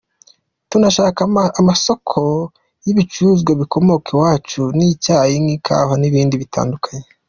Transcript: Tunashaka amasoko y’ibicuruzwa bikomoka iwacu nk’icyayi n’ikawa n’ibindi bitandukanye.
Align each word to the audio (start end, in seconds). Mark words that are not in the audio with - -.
Tunashaka 0.69 1.21
amasoko 1.61 2.19
y’ibicuruzwa 2.85 3.51
bikomoka 3.61 4.07
iwacu 4.15 4.61
nk’icyayi 4.75 5.35
n’ikawa 5.45 5.93
n’ibindi 5.97 6.35
bitandukanye. 6.43 7.07